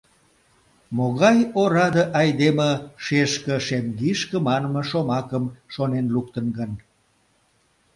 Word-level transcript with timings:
Могай 0.97 1.37
ораде 1.61 2.03
айдеме 2.21 2.71
«шешке— 3.03 3.55
шемгишке» 3.65 4.37
манме 4.45 4.81
шомакым 4.89 5.45
шонен 5.73 6.05
луктын 6.13 6.45
гын? 6.57 6.71